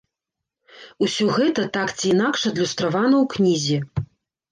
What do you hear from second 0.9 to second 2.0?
Усё гэта так